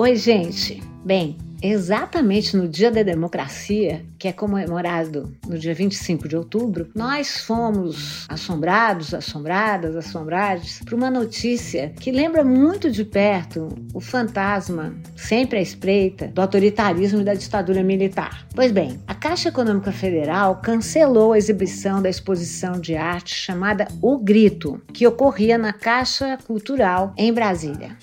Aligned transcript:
Oi, 0.00 0.14
gente. 0.14 0.80
Bem, 1.04 1.36
exatamente 1.60 2.56
no 2.56 2.68
Dia 2.68 2.88
da 2.88 3.02
Democracia, 3.02 4.06
que 4.16 4.28
é 4.28 4.32
comemorado 4.32 5.36
no 5.44 5.58
dia 5.58 5.74
25 5.74 6.28
de 6.28 6.36
outubro, 6.36 6.88
nós 6.94 7.40
fomos 7.40 8.24
assombrados, 8.28 9.12
assombradas, 9.12 9.96
assombrados 9.96 10.78
por 10.84 10.94
uma 10.94 11.10
notícia 11.10 11.92
que 11.98 12.12
lembra 12.12 12.44
muito 12.44 12.92
de 12.92 13.04
perto 13.04 13.68
o 13.92 14.00
fantasma, 14.00 14.94
sempre 15.16 15.58
à 15.58 15.60
espreita, 15.60 16.28
do 16.28 16.40
autoritarismo 16.42 17.22
e 17.22 17.24
da 17.24 17.34
ditadura 17.34 17.82
militar. 17.82 18.46
Pois 18.54 18.70
bem, 18.70 19.00
a 19.04 19.16
Caixa 19.16 19.48
Econômica 19.48 19.90
Federal 19.90 20.60
cancelou 20.62 21.32
a 21.32 21.38
exibição 21.38 22.00
da 22.00 22.08
exposição 22.08 22.80
de 22.80 22.94
arte 22.94 23.34
chamada 23.34 23.88
O 24.00 24.16
Grito, 24.16 24.80
que 24.92 25.08
ocorria 25.08 25.58
na 25.58 25.72
Caixa 25.72 26.38
Cultural 26.46 27.12
em 27.16 27.32
Brasília. 27.32 27.96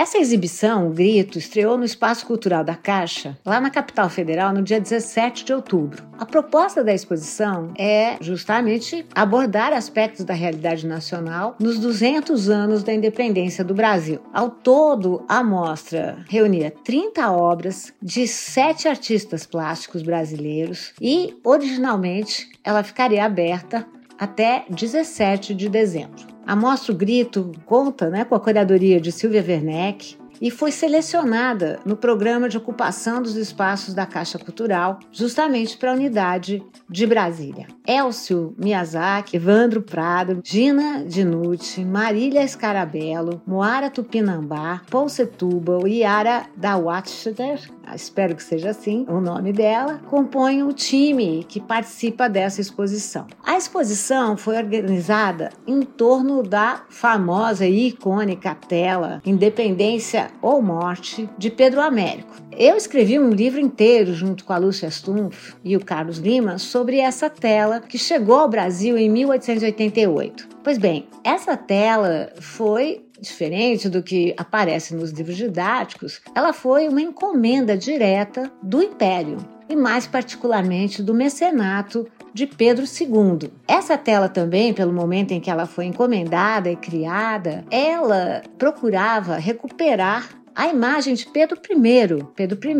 Essa 0.00 0.16
exibição, 0.16 0.88
o 0.88 0.94
Grito, 0.94 1.36
estreou 1.36 1.76
no 1.76 1.84
Espaço 1.84 2.24
Cultural 2.24 2.64
da 2.64 2.74
Caixa, 2.74 3.36
lá 3.44 3.60
na 3.60 3.68
capital 3.68 4.08
federal, 4.08 4.50
no 4.50 4.62
dia 4.62 4.80
17 4.80 5.44
de 5.44 5.52
outubro. 5.52 6.02
A 6.18 6.24
proposta 6.24 6.82
da 6.82 6.94
exposição 6.94 7.74
é 7.76 8.16
justamente 8.18 9.04
abordar 9.14 9.74
aspectos 9.74 10.24
da 10.24 10.32
realidade 10.32 10.86
nacional 10.86 11.54
nos 11.60 11.78
200 11.78 12.48
anos 12.48 12.82
da 12.82 12.94
independência 12.94 13.62
do 13.62 13.74
Brasil. 13.74 14.20
Ao 14.32 14.48
todo, 14.48 15.22
a 15.28 15.44
mostra 15.44 16.24
reunia 16.30 16.72
30 16.82 17.30
obras 17.32 17.92
de 18.00 18.26
sete 18.26 18.88
artistas 18.88 19.44
plásticos 19.44 20.00
brasileiros 20.00 20.94
e, 20.98 21.36
originalmente, 21.44 22.48
ela 22.64 22.82
ficaria 22.82 23.22
aberta 23.22 23.86
até 24.18 24.64
17 24.70 25.54
de 25.54 25.68
dezembro. 25.68 26.29
A 26.50 26.56
Mostra 26.56 26.92
o 26.92 26.96
Grito 26.96 27.52
conta 27.64 28.10
né, 28.10 28.24
com 28.24 28.34
a 28.34 28.40
curadoria 28.40 29.00
de 29.00 29.12
Silvia 29.12 29.40
Werneck, 29.40 30.18
e 30.40 30.50
foi 30.50 30.72
selecionada 30.72 31.78
no 31.84 31.96
programa 31.96 32.48
de 32.48 32.56
ocupação 32.56 33.22
dos 33.22 33.36
espaços 33.36 33.92
da 33.92 34.06
Caixa 34.06 34.38
Cultural, 34.38 34.98
justamente 35.12 35.76
para 35.76 35.90
a 35.90 35.94
unidade 35.94 36.62
de 36.88 37.06
Brasília. 37.06 37.68
Elcio 37.86 38.54
Miyazaki, 38.58 39.36
Evandro 39.36 39.82
Prado, 39.82 40.40
Gina 40.42 41.04
Dinucci, 41.04 41.84
Marília 41.84 42.46
Scarabello, 42.48 43.42
Moara 43.46 43.90
Tupinambá, 43.90 44.80
Paul 44.90 45.08
Setúbal 45.08 45.86
e 45.86 45.98
Yara 45.98 46.46
Dawatchter, 46.56 47.60
espero 47.94 48.34
que 48.34 48.42
seja 48.42 48.70
assim 48.70 49.04
o 49.08 49.20
nome 49.20 49.52
dela, 49.52 50.00
compõem 50.08 50.62
o 50.62 50.72
time 50.72 51.44
que 51.48 51.60
participa 51.60 52.28
dessa 52.28 52.60
exposição. 52.60 53.26
A 53.44 53.56
exposição 53.56 54.36
foi 54.36 54.56
organizada 54.56 55.50
em 55.66 55.82
torno 55.82 56.42
da 56.42 56.82
famosa 56.88 57.66
e 57.66 57.88
icônica 57.88 58.54
tela 58.54 59.20
Independência 59.24 60.30
ou 60.40 60.62
Morte, 60.62 61.28
de 61.36 61.50
Pedro 61.50 61.80
Américo. 61.80 62.34
Eu 62.52 62.76
escrevi 62.76 63.18
um 63.18 63.30
livro 63.30 63.60
inteiro 63.60 64.12
junto 64.12 64.44
com 64.44 64.52
a 64.52 64.58
Lúcia 64.58 64.90
Stumpf 64.90 65.54
e 65.64 65.76
o 65.76 65.84
Carlos 65.84 66.18
Lima 66.18 66.58
sobre 66.58 66.98
essa 66.98 67.30
tela 67.30 67.80
que 67.80 67.96
chegou 67.96 68.38
ao 68.38 68.48
Brasil 68.48 68.98
em 68.98 69.08
1888. 69.08 70.48
Pois 70.62 70.76
bem, 70.76 71.08
essa 71.24 71.56
tela 71.56 72.30
foi 72.38 73.02
diferente 73.20 73.88
do 73.88 74.02
que 74.02 74.34
aparece 74.36 74.94
nos 74.94 75.10
livros 75.10 75.36
didáticos, 75.36 76.20
ela 76.34 76.52
foi 76.52 76.88
uma 76.88 77.00
encomenda 77.00 77.76
direta 77.76 78.50
do 78.62 78.82
Império 78.82 79.38
e 79.68 79.76
mais 79.76 80.06
particularmente 80.06 81.02
do 81.02 81.14
mecenato 81.14 82.08
de 82.34 82.46
Pedro 82.46 82.84
II. 82.84 83.52
Essa 83.66 83.96
tela 83.96 84.28
também, 84.28 84.72
pelo 84.72 84.92
momento 84.92 85.32
em 85.32 85.40
que 85.40 85.50
ela 85.50 85.66
foi 85.66 85.84
encomendada 85.84 86.70
e 86.70 86.76
criada, 86.76 87.64
ela 87.70 88.42
procurava 88.58 89.36
recuperar 89.36 90.28
a 90.54 90.68
imagem 90.68 91.14
de 91.14 91.26
Pedro 91.26 91.58
I. 91.58 92.24
Pedro 92.34 92.58
I 92.68 92.74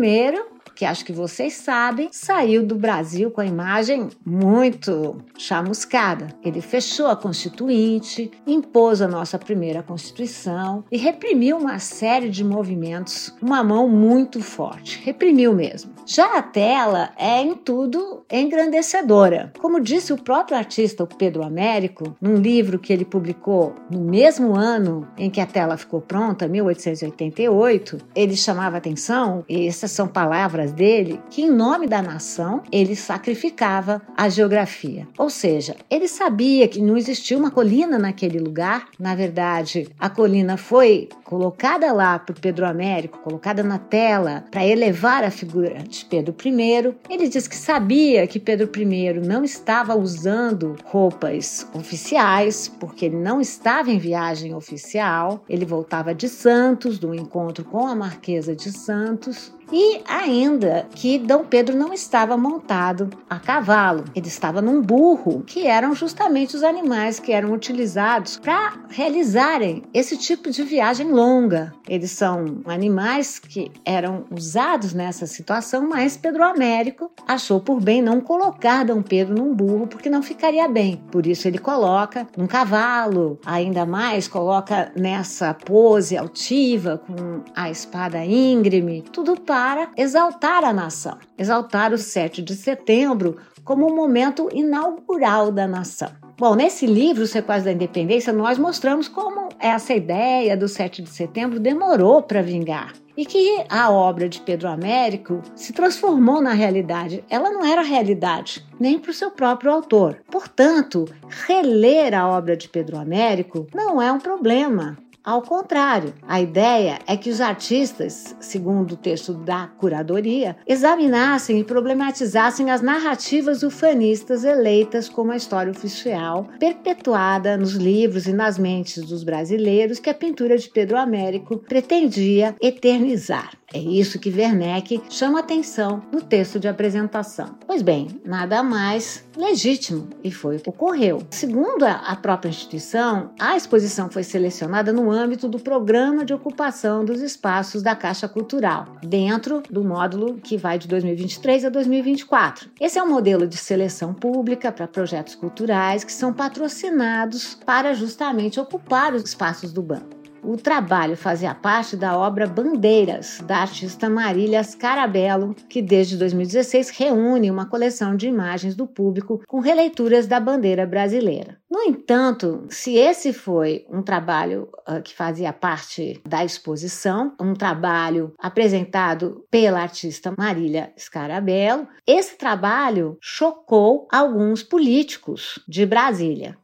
que 0.81 0.85
acho 0.85 1.05
que 1.05 1.13
vocês 1.13 1.53
sabem, 1.53 2.09
saiu 2.11 2.65
do 2.65 2.73
Brasil 2.73 3.29
com 3.29 3.39
a 3.39 3.45
imagem 3.45 4.07
muito 4.25 5.23
chamuscada. 5.37 6.29
Ele 6.43 6.59
fechou 6.59 7.05
a 7.05 7.15
Constituinte, 7.15 8.31
impôs 8.47 8.99
a 8.99 9.07
nossa 9.07 9.37
primeira 9.37 9.83
Constituição 9.83 10.83
e 10.91 10.97
reprimiu 10.97 11.59
uma 11.59 11.77
série 11.77 12.31
de 12.31 12.43
movimentos, 12.43 13.31
uma 13.39 13.63
mão 13.63 13.87
muito 13.87 14.41
forte. 14.41 14.99
Reprimiu 15.03 15.53
mesmo. 15.53 15.91
Já 16.03 16.39
a 16.39 16.41
tela 16.41 17.11
é 17.15 17.39
em 17.39 17.53
tudo 17.53 18.25
engrandecedora. 18.31 19.53
Como 19.59 19.79
disse 19.79 20.11
o 20.11 20.17
próprio 20.17 20.57
artista 20.57 21.03
o 21.03 21.07
Pedro 21.07 21.43
Américo, 21.43 22.17
num 22.19 22.37
livro 22.37 22.79
que 22.79 22.91
ele 22.91 23.05
publicou 23.05 23.75
no 23.87 23.99
mesmo 23.99 24.55
ano 24.57 25.07
em 25.15 25.29
que 25.29 25.39
a 25.39 25.45
tela 25.45 25.77
ficou 25.77 26.01
pronta, 26.01 26.47
1888, 26.47 27.99
ele 28.15 28.35
chamava 28.35 28.77
atenção, 28.77 29.45
e 29.47 29.67
essas 29.67 29.91
são 29.91 30.07
palavras 30.07 30.70
dele 30.71 31.19
que, 31.29 31.43
em 31.43 31.51
nome 31.51 31.87
da 31.87 32.01
nação, 32.01 32.63
ele 32.71 32.95
sacrificava 32.95 34.01
a 34.15 34.29
geografia. 34.29 35.07
Ou 35.17 35.29
seja, 35.29 35.75
ele 35.89 36.07
sabia 36.07 36.67
que 36.67 36.81
não 36.81 36.97
existia 36.97 37.37
uma 37.37 37.51
colina 37.51 37.97
naquele 37.97 38.39
lugar. 38.39 38.87
Na 38.99 39.15
verdade, 39.15 39.89
a 39.99 40.09
colina 40.09 40.57
foi 40.57 41.09
colocada 41.23 41.91
lá 41.93 42.19
por 42.19 42.39
Pedro 42.39 42.65
Américo, 42.65 43.19
colocada 43.19 43.63
na 43.63 43.77
tela 43.77 44.43
para 44.51 44.65
elevar 44.65 45.23
a 45.23 45.31
figura 45.31 45.83
de 45.83 46.05
Pedro 46.05 46.35
I. 46.45 46.93
Ele 47.09 47.27
diz 47.27 47.47
que 47.47 47.55
sabia 47.55 48.27
que 48.27 48.39
Pedro 48.39 48.69
I 48.75 49.13
não 49.25 49.43
estava 49.43 49.95
usando 49.95 50.75
roupas 50.83 51.67
oficiais, 51.73 52.67
porque 52.67 53.05
ele 53.05 53.17
não 53.17 53.39
estava 53.39 53.91
em 53.91 53.97
viagem 53.97 54.53
oficial. 54.53 55.43
Ele 55.47 55.65
voltava 55.65 56.13
de 56.13 56.27
Santos, 56.27 56.99
do 56.99 57.13
encontro 57.13 57.63
com 57.63 57.87
a 57.87 57.95
Marquesa 57.95 58.55
de 58.55 58.71
Santos, 58.71 59.53
e 59.71 60.01
ainda 60.05 60.85
que 60.93 61.17
Dom 61.17 61.45
Pedro 61.45 61.77
não 61.77 61.93
estava 61.93 62.35
montado 62.35 63.09
a 63.29 63.39
cavalo, 63.39 64.03
ele 64.13 64.27
estava 64.27 64.61
num 64.61 64.81
burro, 64.81 65.43
que 65.45 65.65
eram 65.65 65.95
justamente 65.95 66.55
os 66.55 66.63
animais 66.63 67.19
que 67.19 67.31
eram 67.31 67.53
utilizados 67.53 68.37
para 68.37 68.73
realizarem 68.89 69.83
esse 69.93 70.17
tipo 70.17 70.49
de 70.49 70.63
viagem 70.63 71.11
longa. 71.11 71.73
Eles 71.87 72.11
são 72.11 72.61
animais 72.65 73.39
que 73.39 73.71
eram 73.85 74.25
usados 74.29 74.93
nessa 74.93 75.25
situação, 75.25 75.87
mas 75.87 76.17
Pedro 76.17 76.43
Américo 76.43 77.09
achou 77.27 77.59
por 77.59 77.79
bem 77.79 78.01
não 78.01 78.19
colocar 78.19 78.83
Dom 78.83 79.01
Pedro 79.01 79.35
num 79.35 79.53
burro 79.53 79.87
porque 79.87 80.09
não 80.09 80.21
ficaria 80.21 80.67
bem. 80.67 81.01
Por 81.11 81.25
isso 81.25 81.47
ele 81.47 81.57
coloca 81.57 82.27
num 82.35 82.47
cavalo, 82.47 83.39
ainda 83.45 83.85
mais 83.85 84.27
coloca 84.27 84.91
nessa 84.95 85.53
pose 85.53 86.17
altiva 86.17 87.01
com 87.07 87.41
a 87.55 87.69
espada 87.69 88.23
íngreme, 88.25 89.01
tudo 89.01 89.39
para 89.39 89.60
para 89.61 89.91
exaltar 89.95 90.63
a 90.63 90.73
nação, 90.73 91.19
exaltar 91.37 91.93
o 91.93 91.97
7 91.99 92.41
de 92.41 92.55
setembro 92.55 93.37
como 93.63 93.85
o 93.85 93.95
momento 93.95 94.49
inaugural 94.51 95.51
da 95.51 95.67
nação. 95.67 96.09
Bom, 96.35 96.55
nesse 96.55 96.87
livro, 96.87 97.27
Sequestro 97.27 97.65
da 97.65 97.71
Independência, 97.71 98.33
nós 98.33 98.57
mostramos 98.57 99.07
como 99.07 99.49
essa 99.59 99.93
ideia 99.93 100.57
do 100.57 100.67
7 100.67 101.03
de 101.03 101.11
setembro 101.11 101.59
demorou 101.59 102.23
para 102.23 102.41
vingar 102.41 102.93
e 103.15 103.23
que 103.23 103.63
a 103.69 103.91
obra 103.91 104.27
de 104.27 104.41
Pedro 104.41 104.67
Américo 104.67 105.43
se 105.55 105.73
transformou 105.73 106.41
na 106.41 106.53
realidade. 106.53 107.23
Ela 107.29 107.51
não 107.51 107.63
era 107.63 107.83
realidade, 107.83 108.65
nem 108.79 108.97
para 108.97 109.11
o 109.11 109.13
seu 109.13 109.29
próprio 109.29 109.71
autor. 109.71 110.23
Portanto, 110.31 111.05
reler 111.45 112.15
a 112.15 112.27
obra 112.27 112.57
de 112.57 112.67
Pedro 112.67 112.97
Américo 112.97 113.67
não 113.75 114.01
é 114.01 114.11
um 114.11 114.19
problema. 114.19 114.97
Ao 115.23 115.43
contrário, 115.43 116.15
a 116.27 116.41
ideia 116.41 116.97
é 117.05 117.15
que 117.15 117.29
os 117.29 117.39
artistas, 117.39 118.35
segundo 118.39 118.93
o 118.93 118.97
texto 118.97 119.35
da 119.35 119.67
curadoria, 119.67 120.57
examinassem 120.65 121.59
e 121.59 121.63
problematizassem 121.63 122.71
as 122.71 122.81
narrativas 122.81 123.61
ufanistas 123.61 124.43
eleitas 124.43 125.07
como 125.07 125.31
a 125.31 125.35
história 125.35 125.71
oficial, 125.71 126.47
perpetuada 126.59 127.55
nos 127.55 127.73
livros 127.73 128.25
e 128.25 128.33
nas 128.33 128.57
mentes 128.57 129.03
dos 129.05 129.23
brasileiros 129.23 129.99
que 129.99 130.09
a 130.09 130.13
pintura 130.15 130.57
de 130.57 130.67
Pedro 130.67 130.97
Américo 130.97 131.59
pretendia 131.59 132.55
eternizar. 132.59 133.60
É 133.73 133.79
isso 133.79 134.19
que 134.19 134.29
Werneck 134.29 135.01
chama 135.09 135.39
atenção 135.39 136.01
no 136.11 136.21
texto 136.21 136.59
de 136.59 136.67
apresentação. 136.67 137.55
Pois 137.65 137.81
bem, 137.81 138.07
nada 138.25 138.61
mais 138.61 139.23
legítimo 139.35 140.09
e 140.23 140.31
foi 140.31 140.57
o 140.57 140.59
que 140.59 140.69
ocorreu. 140.69 141.23
Segundo 141.29 141.83
a 141.83 142.15
própria 142.15 142.49
instituição, 142.49 143.31
a 143.39 143.55
exposição 143.55 144.09
foi 144.09 144.23
selecionada 144.23 144.91
no 144.91 145.09
âmbito 145.09 145.47
do 145.47 145.59
programa 145.59 146.25
de 146.25 146.33
ocupação 146.33 147.05
dos 147.05 147.21
espaços 147.21 147.81
da 147.81 147.95
Caixa 147.95 148.27
Cultural, 148.27 148.97
dentro 149.01 149.63
do 149.69 149.83
módulo 149.83 150.35
que 150.35 150.57
vai 150.57 150.77
de 150.77 150.87
2023 150.87 151.65
a 151.65 151.69
2024. 151.69 152.69
Esse 152.79 152.99
é 152.99 153.03
um 153.03 153.09
modelo 153.09 153.47
de 153.47 153.57
seleção 153.57 154.13
pública 154.13 154.71
para 154.71 154.87
projetos 154.87 155.35
culturais 155.35 156.03
que 156.03 156.11
são 156.11 156.33
patrocinados 156.33 157.55
para 157.65 157.93
justamente 157.93 158.59
ocupar 158.59 159.13
os 159.13 159.23
espaços 159.23 159.71
do 159.71 159.81
banco. 159.81 160.20
O 160.43 160.57
trabalho 160.57 161.15
fazia 161.15 161.53
parte 161.53 161.95
da 161.95 162.17
obra 162.17 162.47
Bandeiras, 162.47 163.39
da 163.45 163.57
artista 163.57 164.09
Marília 164.09 164.63
Scarabello, 164.63 165.55
que 165.69 165.81
desde 165.81 166.17
2016 166.17 166.89
reúne 166.89 167.51
uma 167.51 167.67
coleção 167.67 168.15
de 168.15 168.27
imagens 168.27 168.75
do 168.75 168.87
público 168.87 169.41
com 169.47 169.59
releituras 169.59 170.25
da 170.25 170.39
bandeira 170.39 170.85
brasileira. 170.85 171.59
No 171.69 171.83
entanto, 171.83 172.65
se 172.69 172.95
esse 172.95 173.31
foi 173.31 173.85
um 173.89 174.01
trabalho 174.01 174.67
uh, 174.89 175.01
que 175.01 175.13
fazia 175.13 175.53
parte 175.53 176.19
da 176.27 176.43
exposição, 176.43 177.33
um 177.39 177.53
trabalho 177.53 178.33
apresentado 178.39 179.45
pela 179.49 179.81
artista 179.81 180.33
Marília 180.37 180.91
Scarabello, 180.97 181.87
esse 182.05 182.35
trabalho 182.35 183.17
chocou 183.21 184.07
alguns 184.11 184.63
políticos 184.63 185.63
de 185.67 185.85
Brasília. 185.85 186.57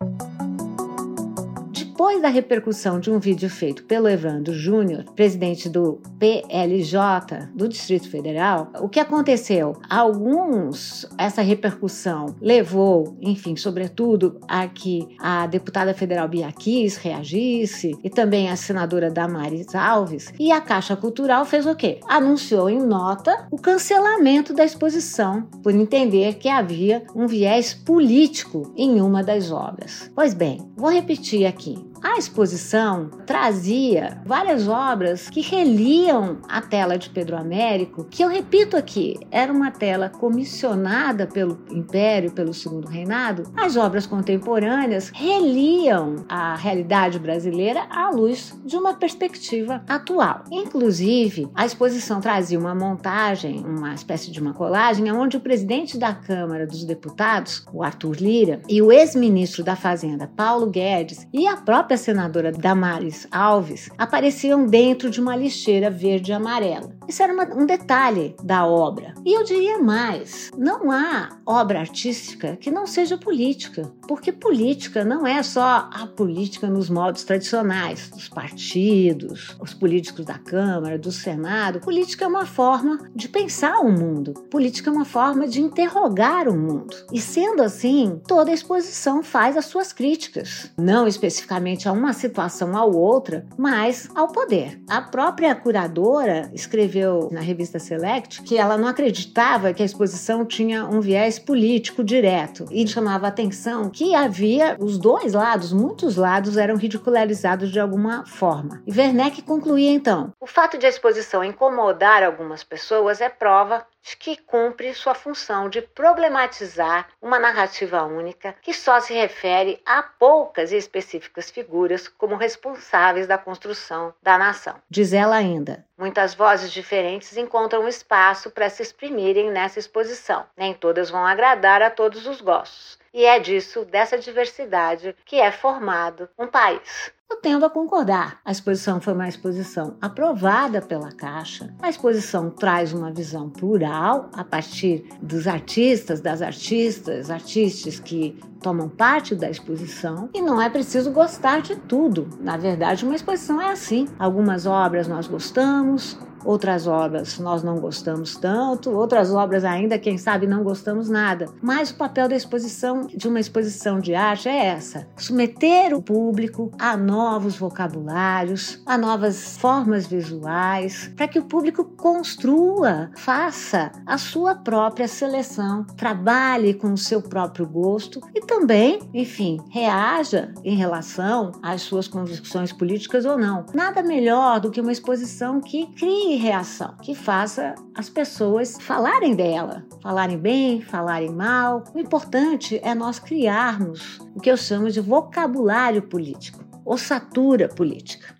Depois 1.97 2.21
da 2.21 2.27
repercussão 2.27 2.99
de 2.99 3.09
um 3.09 3.17
vídeo 3.17 3.49
feito 3.49 3.83
pelo 3.85 4.07
Evandro 4.07 4.53
Júnior, 4.53 5.03
presidente 5.15 5.67
do 5.67 5.99
PLJ 6.19 7.47
do 7.55 7.67
Distrito 7.67 8.07
Federal, 8.07 8.71
o 8.79 8.88
que 8.88 8.99
aconteceu? 8.99 9.73
Alguns, 9.89 11.07
essa 11.17 11.41
repercussão 11.41 12.35
levou, 12.39 13.17
enfim, 13.19 13.55
sobretudo 13.55 14.39
a 14.47 14.67
que 14.67 15.07
a 15.19 15.47
deputada 15.47 15.91
federal 15.91 16.27
Bia 16.27 16.51
Kiss 16.51 16.99
reagisse 17.01 17.97
e 18.03 18.11
também 18.11 18.51
a 18.51 18.55
senadora 18.55 19.09
Damares 19.09 19.73
Alves, 19.73 20.31
e 20.39 20.51
a 20.51 20.61
Caixa 20.61 20.95
Cultural 20.95 21.45
fez 21.45 21.65
o 21.65 21.73
quê? 21.73 22.00
Anunciou 22.07 22.69
em 22.69 22.77
nota 22.77 23.47
o 23.50 23.57
cancelamento 23.57 24.53
da 24.53 24.63
exposição 24.63 25.50
por 25.63 25.73
entender 25.73 26.35
que 26.35 26.47
havia 26.47 27.03
um 27.15 27.25
viés 27.25 27.73
político 27.73 28.71
em 28.77 29.01
uma 29.01 29.23
das 29.23 29.51
obras. 29.51 30.11
Pois 30.13 30.35
bem, 30.35 30.59
vou 30.77 30.91
repetir 30.91 31.47
aqui. 31.47 31.87
A 32.03 32.17
exposição 32.17 33.09
trazia 33.25 34.21
várias 34.25 34.67
obras 34.67 35.29
que 35.29 35.41
reliam 35.41 36.38
a 36.47 36.61
tela 36.61 36.97
de 36.97 37.09
Pedro 37.09 37.35
Américo, 37.35 38.05
que 38.05 38.23
eu 38.23 38.29
repito 38.29 38.77
aqui, 38.77 39.19
era 39.31 39.51
uma 39.51 39.71
tela 39.71 40.09
comissionada 40.09 41.25
pelo 41.25 41.59
Império, 41.71 42.31
pelo 42.31 42.53
Segundo 42.53 42.88
Reinado. 42.88 43.44
As 43.55 43.75
obras 43.75 44.05
contemporâneas 44.05 45.11
reliam 45.13 46.25
a 46.29 46.55
realidade 46.55 47.19
brasileira 47.19 47.85
à 47.89 48.09
luz 48.09 48.55
de 48.63 48.75
uma 48.75 48.93
perspectiva 48.93 49.83
atual. 49.88 50.43
Inclusive, 50.51 51.50
a 51.55 51.65
exposição 51.65 52.21
trazia 52.21 52.59
uma 52.59 52.75
montagem, 52.75 53.63
uma 53.65 53.93
espécie 53.93 54.31
de 54.31 54.39
uma 54.39 54.53
colagem, 54.53 55.11
onde 55.11 55.38
o 55.38 55.41
presidente 55.41 55.97
da 55.97 56.13
Câmara 56.13 56.67
dos 56.67 56.83
Deputados, 56.83 57.65
o 57.73 57.83
Arthur 57.83 58.17
Lira, 58.17 58.61
e 58.67 58.81
o 58.81 58.91
ex-ministro 58.91 59.63
da 59.63 59.75
Fazenda, 59.75 60.29
Paulo 60.35 60.67
Guedes, 60.67 61.27
e 61.33 61.47
a 61.47 61.57
própria 61.57 61.87
própria 61.88 61.98
senadora 61.98 62.51
Damares 62.51 63.25
Alves 63.31 63.89
apareciam 63.98 64.66
dentro 64.66 65.10
de 65.10 65.22
uma 65.22 65.38
lixeira 65.38 65.89
verde 65.89 66.31
e 66.31 66.34
amarela. 66.34 66.98
Isso 67.07 67.24
era 67.24 67.34
uma, 67.34 67.45
um 67.56 67.66
detalhe 67.66 68.36
da 68.44 68.66
obra. 68.66 69.13
E 69.25 69.34
eu 69.34 69.44
diria 69.45 69.80
mais: 69.80 70.51
não 70.57 70.92
há 70.92 71.30
obra 71.45 71.80
artística 71.80 72.57
que 72.57 72.69
não 72.69 72.86
seja 72.86 73.18
política, 73.18 73.89
porque 74.06 74.34
política 74.34 75.06
não 75.06 75.25
é 75.25 75.42
só 75.42 75.89
a 75.89 76.06
política 76.06 76.68
nos 76.68 76.89
modos 76.89 77.24
tradicionais 77.24 78.10
dos 78.10 78.28
partidos, 78.28 79.56
os 79.62 79.74
políticos 79.74 80.25
da 80.25 80.38
Câmara, 80.38 81.00
do 81.00 81.12
Senado. 81.12 81.80
Política 81.80 82.25
é 82.25 82.28
uma 82.28 82.45
forma 82.45 83.10
de 83.16 83.30
pensar 83.30 83.80
o 83.80 83.89
mundo, 83.89 84.34
política 84.51 84.89
é 84.89 84.94
uma 84.94 85.06
forma 85.06 85.48
de 85.48 85.62
interrogar 85.62 86.50
o 86.50 86.57
mundo. 86.57 86.94
E 87.13 87.22
sendo 87.22 87.63
assim, 87.63 88.19
toda 88.28 88.51
exposição 88.51 89.24
faz 89.24 89.56
as 89.56 89.66
suas 89.66 89.94
críticas, 89.94 90.69
não 90.78 91.07
especificamente 91.07 91.66
a 91.87 91.91
uma 91.91 92.13
situação 92.13 92.73
ou 92.73 92.95
outra, 92.95 93.45
mas 93.57 94.09
ao 94.15 94.27
poder. 94.27 94.79
A 94.89 95.01
própria 95.01 95.53
curadora 95.55 96.49
escreveu 96.53 97.29
na 97.31 97.41
revista 97.41 97.79
Select 97.79 98.43
que 98.43 98.57
ela 98.57 98.77
não 98.77 98.87
acreditava 98.87 99.73
que 99.73 99.81
a 99.81 99.85
exposição 99.85 100.45
tinha 100.45 100.85
um 100.85 101.01
viés 101.01 101.39
político 101.39 102.03
direto 102.03 102.65
e 102.71 102.87
chamava 102.87 103.27
atenção 103.27 103.89
que 103.89 104.13
havia 104.13 104.77
os 104.79 104.97
dois 104.97 105.33
lados, 105.33 105.73
muitos 105.73 106.15
lados 106.15 106.57
eram 106.57 106.75
ridicularizados 106.75 107.71
de 107.71 107.79
alguma 107.79 108.25
forma. 108.25 108.81
E 108.85 108.91
Werneck 108.91 109.41
concluía 109.41 109.91
então: 109.91 110.31
o 110.39 110.47
fato 110.47 110.77
de 110.77 110.85
a 110.85 110.89
exposição 110.89 111.43
incomodar 111.43 112.23
algumas 112.23 112.63
pessoas 112.63 113.21
é 113.21 113.29
prova 113.29 113.85
que 114.15 114.38
cumpre 114.38 114.94
sua 114.94 115.13
função 115.13 115.69
de 115.69 115.81
problematizar 115.81 117.09
uma 117.21 117.39
narrativa 117.39 118.04
única 118.04 118.56
que 118.62 118.74
só 118.74 119.00
se 119.00 119.13
refere 119.13 119.81
a 119.86 120.04
poucas 120.04 120.71
e 120.71 120.77
específicas 120.77 121.50
figuras 121.50 122.07
como 122.07 122.36
responsáveis 122.36 123.27
da 123.27 123.38
construção 123.38 124.13
da 124.21 124.38
nação. 124.38 124.75
Diz 124.89 125.13
ela 125.13 125.36
ainda: 125.36 125.86
muitas 125.98 126.33
vozes 126.33 126.71
diferentes 126.71 127.36
encontram 127.38 127.88
espaço 127.88 128.51
para 128.51 128.69
se 128.69 128.81
exprimirem 128.81 129.51
nessa 129.51 129.80
exposição. 129.80 130.45
Nem 130.56 130.74
todas 130.74 131.10
vão 131.10 131.25
agradar 131.25 131.81
a 131.81 131.89
todos 131.89 132.27
os 132.27 132.42
gostos. 132.42 132.98
E 133.17 133.25
é 133.25 133.39
disso, 133.39 133.83
dessa 133.83 134.15
diversidade, 134.15 135.15
que 135.25 135.37
é 135.37 135.51
formado 135.51 136.29
um 136.37 136.45
país. 136.45 137.11
Eu 137.27 137.37
tendo 137.37 137.65
a 137.65 137.69
concordar. 137.69 138.39
A 138.45 138.51
exposição 138.51 139.01
foi 139.01 139.13
uma 139.13 139.27
exposição 139.27 139.97
aprovada 139.99 140.83
pela 140.83 141.11
Caixa. 141.11 141.73
A 141.81 141.89
exposição 141.89 142.51
traz 142.51 142.93
uma 142.93 143.11
visão 143.11 143.49
plural 143.49 144.29
a 144.33 144.43
partir 144.43 145.03
dos 145.19 145.47
artistas, 145.47 146.21
das 146.21 146.43
artistas, 146.43 147.31
artistas 147.31 147.99
que 147.99 148.39
tomam 148.61 148.87
parte 148.87 149.33
da 149.33 149.49
exposição 149.49 150.29
e 150.31 150.39
não 150.39 150.61
é 150.61 150.69
preciso 150.69 151.11
gostar 151.11 151.63
de 151.63 151.75
tudo. 151.75 152.29
Na 152.39 152.55
verdade, 152.55 153.03
uma 153.03 153.15
exposição 153.15 153.59
é 153.59 153.71
assim. 153.71 154.07
Algumas 154.19 154.67
obras 154.67 155.07
nós 155.07 155.25
gostamos, 155.25 156.19
outras 156.47 156.88
obras 156.88 157.38
nós 157.39 157.61
não 157.61 157.79
gostamos 157.79 158.38
tanto, 158.38 158.89
outras 158.89 159.31
obras 159.31 159.65
ainda, 159.65 159.99
quem 159.99 160.17
sabe, 160.17 160.47
não 160.47 160.63
gostamos 160.63 161.09
nada. 161.09 161.49
Mas 161.61 161.91
o 161.91 161.95
papel 161.95 162.29
da 162.29 162.35
exposição, 162.35 163.05
de 163.13 163.27
uma 163.27 163.39
exposição 163.39 163.99
de 163.99 164.15
arte, 164.15 164.47
é 164.47 164.67
essa: 164.67 165.07
submeter 165.17 165.94
o 165.94 166.01
público 166.01 166.71
a 166.79 166.95
novos 166.95 167.57
vocabulários, 167.57 168.81
a 168.85 168.97
novas 168.97 169.57
formas 169.57 170.07
visuais, 170.07 171.11
para 171.15 171.27
que 171.27 171.39
o 171.39 171.45
público 171.45 171.83
construa, 171.83 173.11
faça 173.17 173.91
a 174.05 174.17
sua 174.17 174.55
própria 174.55 175.07
seleção, 175.07 175.83
trabalhe 175.97 176.73
com 176.73 176.93
o 176.93 176.97
seu 176.97 177.21
próprio 177.21 177.67
gosto 177.67 178.21
e 178.33 178.41
também, 178.41 179.00
enfim, 179.13 179.57
reaja 179.69 180.53
em 180.63 180.75
relação 180.75 181.51
às 181.61 181.81
suas 181.81 182.07
convicções 182.07 182.71
políticas 182.71 183.25
ou 183.25 183.38
não. 183.38 183.65
Nada 183.73 184.01
melhor 184.01 184.59
do 184.61 184.71
que 184.71 184.79
uma 184.79 184.91
exposição 184.91 185.59
que 185.59 185.88
crie 185.88 186.37
reação, 186.38 186.95
que 187.01 187.13
faça 187.13 187.75
as 187.95 188.10
pessoas 188.10 188.78
falarem 188.80 189.36
dela, 189.36 189.86
falarem 190.01 190.38
bem, 190.38 190.81
falarem 190.81 191.31
mal. 191.31 191.84
O 191.94 192.00
importante 192.00 192.80
é 192.84 192.95
nós 192.95 193.19
criarmos 193.19 194.19
o 194.36 194.39
que 194.39 194.50
eu 194.50 194.57
chamo 194.57 194.89
de 194.89 195.01
vocabulário 195.01 196.01
político, 196.01 196.63
ossatura 196.86 197.68
política. 197.68 198.38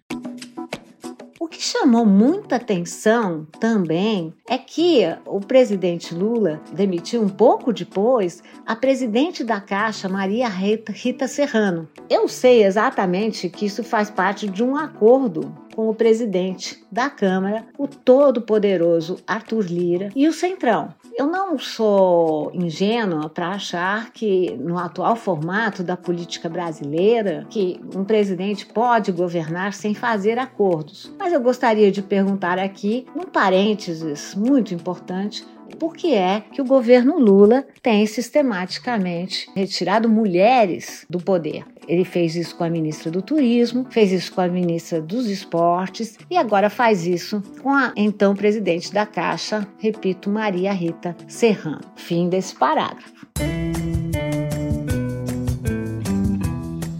O 1.39 1.48
que 1.50 1.62
chamou 1.62 2.06
muita 2.06 2.58
atenção 2.58 3.48
também 3.60 4.34
é 4.50 4.58
que 4.58 5.04
o 5.25 5.39
presidente 5.39 6.13
Lula 6.13 6.62
demitiu 6.74 7.22
um 7.22 7.30
pouco 7.30 7.72
depois 7.72 8.44
a 8.66 8.75
presidente 8.75 9.44
da 9.44 9.62
Caixa, 9.62 10.10
Maria 10.10 10.50
Rita 10.50 11.27
Serrano. 11.27 11.88
Eu 12.10 12.27
sei 12.27 12.66
exatamente 12.66 13.50
que 13.50 13.66
isso 13.66 13.84
faz 13.84 14.10
parte 14.10 14.50
de 14.50 14.62
um 14.62 14.75
acordo 14.75 15.56
com 15.77 15.89
o 15.89 15.93
presidente 15.93 16.84
da 16.91 17.07
Câmara, 17.07 17.67
o 17.77 17.88
todo-poderoso 17.88 19.19
Arthur 19.27 19.63
Lira 19.65 20.10
e 20.15 20.27
o 20.27 20.34
Centrão. 20.34 20.91
Eu 21.15 21.27
não 21.27 21.60
sou 21.60 22.50
ingênua 22.51 23.29
para 23.29 23.50
achar 23.50 24.12
que 24.12 24.57
no 24.57 24.79
atual 24.79 25.15
formato 25.15 25.84
da 25.84 25.96
política 25.96 26.50
brasileira 26.50 27.46
que 27.48 27.79
um 27.96 28.03
presidente 28.03 28.65
pode 28.65 29.12
governar 29.12 29.72
sem 29.72 29.93
fazer 29.93 30.39
acordos. 30.39 31.13
Mas 31.19 31.31
eu 31.31 31.39
gostaria 31.39 31.91
de 31.91 32.01
perguntar 32.01 32.57
aqui, 32.57 33.05
um 33.15 33.25
parênteses 33.25 34.34
muito 34.34 34.74
importante, 34.74 35.46
por 35.75 35.95
que 35.95 36.13
é 36.13 36.41
que 36.51 36.62
o 36.62 36.65
governo 36.65 37.19
Lula 37.19 37.65
tem 37.81 38.05
sistematicamente 38.05 39.50
retirado 39.55 40.09
mulheres 40.09 41.05
do 41.09 41.19
poder. 41.19 41.65
Ele 41.88 42.03
fez 42.03 42.36
isso 42.36 42.55
com 42.55 42.63
a 42.63 42.69
ministra 42.69 43.09
do 43.09 43.21
Turismo, 43.21 43.86
fez 43.89 44.12
isso 44.12 44.33
com 44.33 44.41
a 44.41 44.47
ministra 44.47 45.01
dos 45.01 45.27
Esportes 45.27 46.17
e 46.29 46.38
agora 46.38 46.69
faz 46.69 47.05
isso 47.05 47.41
com 47.62 47.69
a 47.69 47.93
então 47.95 48.36
presidente 48.36 48.93
da 48.93 49.05
Caixa, 49.05 49.67
repito, 49.79 50.29
Maria 50.29 50.74
Rita 50.74 51.15
Serrano. 51.27 51.81
Fim 51.95 52.27
desse 52.29 52.55
parágrafo. 52.55 53.27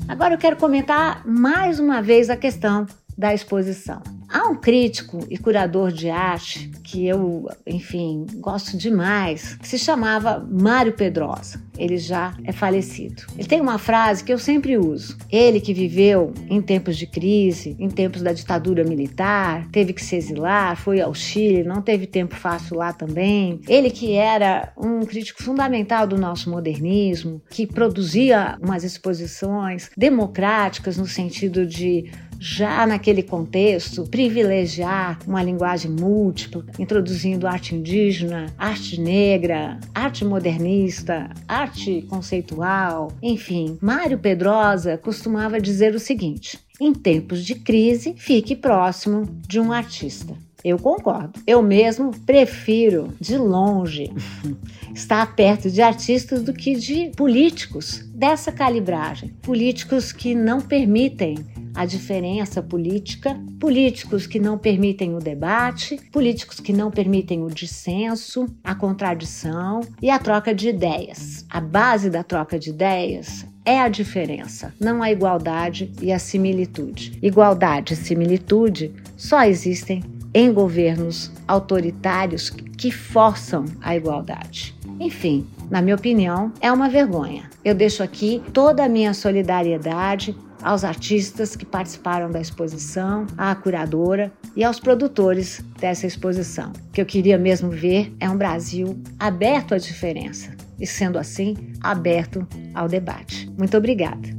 Agora 0.08 0.34
eu 0.34 0.38
quero 0.38 0.58
comentar 0.58 1.22
mais 1.28 1.80
uma 1.80 2.02
vez 2.02 2.30
a 2.30 2.38
questão 2.38 2.88
da 3.18 3.34
exposição. 3.34 4.17
Há 4.30 4.50
um 4.50 4.56
crítico 4.56 5.26
e 5.30 5.38
curador 5.38 5.92
de 5.92 6.10
arte 6.10 6.70
que 6.84 7.08
eu, 7.08 7.48
enfim, 7.66 8.26
gosto 8.36 8.78
demais, 8.78 9.56
que 9.56 9.68
se 9.68 9.80
chamava 9.80 10.46
Mário 10.50 10.94
Pedrosa. 10.94 11.62
Ele 11.78 11.98
já 11.98 12.36
é 12.44 12.52
falecido. 12.52 13.24
Ele 13.38 13.48
tem 13.48 13.62
uma 13.62 13.78
frase 13.78 14.24
que 14.24 14.34
eu 14.34 14.40
sempre 14.40 14.78
uso. 14.78 15.18
Ele 15.32 15.62
que 15.62 15.74
viveu 15.74 16.34
em 16.50 16.62
tempos 16.62 16.98
de 16.98 17.06
crise, 17.06 17.76
em 17.80 17.88
tempos 17.88 18.22
da 18.22 18.34
ditadura 18.34 18.84
militar, 18.84 19.68
teve 19.72 19.94
que 19.94 20.04
se 20.04 20.16
exilar, 20.16 20.76
foi 20.76 21.00
ao 21.00 21.14
Chile, 21.14 21.64
não 21.64 21.82
teve 21.82 22.08
tempo 22.08 22.36
fácil 22.36 22.78
lá 22.78 22.92
também. 22.92 23.62
Ele 23.68 23.90
que 23.90 24.14
era 24.14 24.74
um 24.76 25.06
crítico 25.06 25.44
fundamental 25.44 26.08
do 26.08 26.18
nosso 26.18 26.50
modernismo, 26.50 27.42
que 27.50 27.68
produzia 27.68 28.58
umas 28.62 28.84
exposições 28.84 29.90
democráticas 29.96 30.98
no 30.98 31.06
sentido 31.06 31.66
de 31.66 32.12
já 32.40 32.86
naquele 32.86 33.24
contexto, 33.24 34.04
privilegiar 34.04 35.20
uma 35.28 35.44
linguagem 35.44 35.92
múltipla, 35.92 36.66
introduzindo 36.80 37.48
arte 37.48 37.76
indígena, 37.76 38.54
arte 38.58 39.00
negra, 39.00 39.80
arte 39.94 40.24
modernista, 40.24 41.30
arte 41.48 42.04
conceitual, 42.10 43.12
enfim. 43.22 43.78
Mário 43.82 44.20
Pedrosa 44.20 44.98
costumava 44.98 45.60
dizer 45.60 45.96
o 45.96 46.00
seguinte: 46.00 46.60
em 46.80 46.94
tempos 46.94 47.44
de 47.44 47.56
crise, 47.56 48.14
fique 48.18 48.56
próximo 48.56 49.24
de 49.48 49.60
um 49.60 49.72
artista. 49.72 50.36
Eu 50.64 50.78
concordo. 50.78 51.40
Eu 51.46 51.62
mesmo 51.62 52.12
prefiro, 52.26 53.14
de 53.22 53.38
longe, 53.38 54.12
estar 54.94 55.36
perto 55.36 55.70
de 55.70 55.82
artistas 55.82 56.44
do 56.44 56.52
que 56.52 56.76
de 56.76 57.12
políticos 57.16 58.04
dessa 58.14 58.52
calibragem. 58.52 59.30
Políticos 59.42 60.12
que 60.12 60.34
não 60.34 60.60
permitem 60.60 61.38
a 61.78 61.86
diferença 61.86 62.60
política, 62.60 63.40
políticos 63.60 64.26
que 64.26 64.40
não 64.40 64.58
permitem 64.58 65.14
o 65.14 65.20
debate, 65.20 66.00
políticos 66.12 66.60
que 66.60 66.74
não 66.74 66.90
permitem 66.90 67.44
o 67.44 67.52
dissenso, 67.52 68.48
a 68.64 68.74
contradição 68.74 69.82
e 70.02 70.10
a 70.10 70.18
troca 70.18 70.56
de 70.56 70.70
ideias. 70.70 71.46
A 71.48 71.62
base 71.62 72.10
da 72.10 72.24
troca 72.24 72.58
de 72.58 72.72
ideias 72.72 73.46
é 73.64 73.80
a 73.80 73.90
diferença, 73.90 74.74
não 74.80 75.04
a 75.04 75.12
igualdade 75.12 75.92
e 76.02 76.12
a 76.12 76.18
similitude. 76.18 77.20
Igualdade 77.22 77.94
e 77.94 77.98
similitude 77.98 78.92
só 79.16 79.44
existem 79.44 80.02
em 80.38 80.54
governos 80.54 81.32
autoritários 81.48 82.52
que 82.52 82.92
forçam 82.92 83.66
a 83.82 83.96
igualdade. 83.96 84.76
Enfim, 85.00 85.48
na 85.68 85.82
minha 85.82 85.96
opinião, 85.96 86.54
é 86.62 86.72
uma 86.72 86.88
vergonha. 86.88 87.50
Eu 87.66 87.74
deixo 87.74 88.04
aqui 88.04 88.40
toda 88.54 88.86
a 88.86 88.88
minha 88.88 89.16
solidariedade 89.16 90.38
aos 90.62 90.84
artistas 90.84 91.56
que 91.56 91.66
participaram 91.66 92.30
da 92.30 92.40
exposição, 92.40 93.26
à 93.36 93.56
curadora 93.56 94.32
e 94.56 94.64
aos 94.64 94.80
produtores 94.80 95.66
dessa 95.80 96.06
exposição. 96.06 96.72
O 96.90 96.92
que 96.92 97.02
eu 97.02 97.06
queria 97.08 97.40
mesmo 97.40 97.72
ver 97.72 98.16
é 98.20 98.30
um 98.30 98.38
Brasil 98.38 98.96
aberto 99.18 99.74
à 99.74 99.80
diferença 99.80 100.56
e, 100.80 100.86
sendo 100.86 101.18
assim, 101.18 101.58
aberto 101.82 102.48
ao 102.76 102.88
debate. 102.88 103.52
Muito 103.58 103.76
obrigada. 103.76 104.37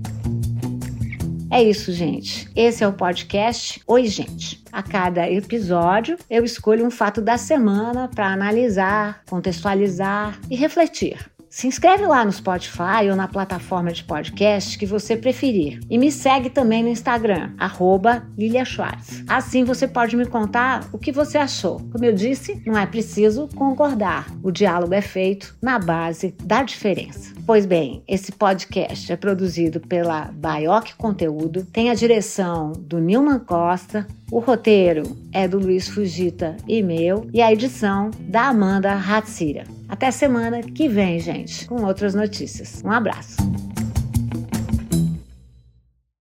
É 1.50 1.62
isso, 1.62 1.92
gente. 1.92 2.48
Esse 2.54 2.84
é 2.84 2.88
o 2.88 2.92
podcast 2.92 3.80
Oi, 3.86 4.06
gente. 4.06 4.62
A 4.70 4.82
cada 4.82 5.28
episódio, 5.30 6.18
eu 6.28 6.44
escolho 6.44 6.84
um 6.86 6.90
fato 6.90 7.22
da 7.22 7.38
semana 7.38 8.06
para 8.06 8.26
analisar, 8.26 9.22
contextualizar 9.26 10.38
e 10.50 10.56
refletir. 10.56 11.18
Se 11.50 11.66
inscreve 11.66 12.06
lá 12.06 12.24
no 12.24 12.32
Spotify 12.32 13.08
ou 13.10 13.16
na 13.16 13.26
plataforma 13.26 13.90
de 13.90 14.04
podcast 14.04 14.78
que 14.78 14.84
você 14.84 15.16
preferir. 15.16 15.80
E 15.88 15.96
me 15.96 16.12
segue 16.12 16.50
também 16.50 16.82
no 16.82 16.90
Instagram, 16.90 17.52
arroba 17.58 18.22
Lilia 18.36 18.64
Schwartz. 18.64 19.24
Assim 19.26 19.64
você 19.64 19.88
pode 19.88 20.14
me 20.16 20.26
contar 20.26 20.86
o 20.92 20.98
que 20.98 21.10
você 21.10 21.38
achou. 21.38 21.80
Como 21.90 22.04
eu 22.04 22.12
disse, 22.12 22.62
não 22.66 22.76
é 22.76 22.86
preciso 22.86 23.48
concordar. 23.56 24.26
O 24.42 24.50
diálogo 24.50 24.92
é 24.92 25.00
feito 25.00 25.56
na 25.62 25.78
base 25.78 26.34
da 26.44 26.62
diferença. 26.62 27.32
Pois 27.46 27.64
bem, 27.64 28.02
esse 28.06 28.30
podcast 28.30 29.10
é 29.10 29.16
produzido 29.16 29.80
pela 29.80 30.30
Baioc 30.32 30.94
Conteúdo, 30.98 31.64
tem 31.64 31.88
a 31.88 31.94
direção 31.94 32.72
do 32.72 32.98
Nilman 32.98 33.38
Costa, 33.38 34.06
o 34.30 34.40
roteiro 34.40 35.16
é 35.32 35.48
do 35.48 35.58
Luiz 35.58 35.88
Fugita 35.88 36.56
e 36.66 36.82
meu, 36.82 37.28
e 37.32 37.40
a 37.40 37.52
edição 37.52 38.10
da 38.20 38.48
Amanda 38.48 38.92
Hatsira. 38.92 39.64
Até 39.88 40.10
semana 40.10 40.62
que 40.62 40.88
vem, 40.88 41.18
gente, 41.18 41.66
com 41.66 41.82
outras 41.84 42.14
notícias. 42.14 42.82
Um 42.84 42.90
abraço. 42.90 43.36